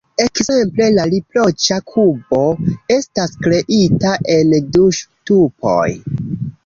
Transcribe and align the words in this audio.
Ekzemple, 0.23 0.85
la 0.93 1.03
"riproĉa 1.09 1.75
kubo" 1.91 2.39
estas 2.95 3.37
kreita 3.43 4.15
en 4.37 4.57
du 4.79 4.89
ŝtupoj. 5.01 5.87